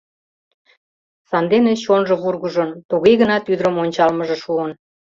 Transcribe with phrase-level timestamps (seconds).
[1.29, 4.71] Сандене чонжо вургыжын, туге гынат ӱдырым ончалмыже шуын.